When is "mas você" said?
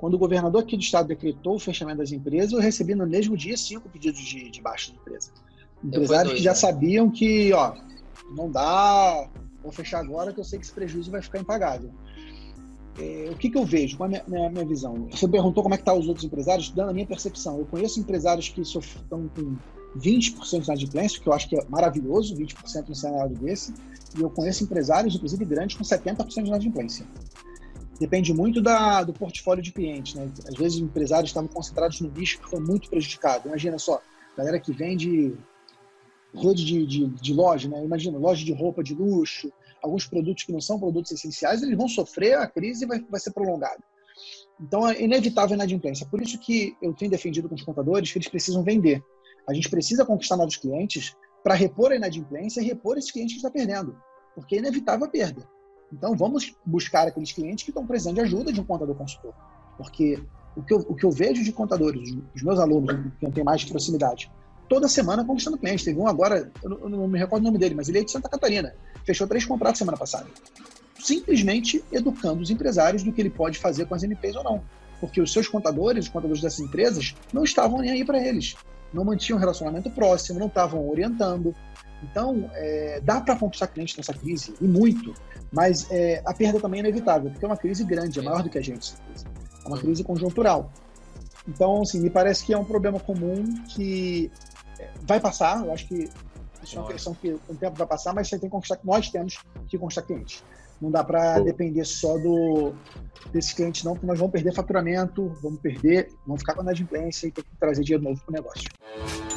98.14-98.38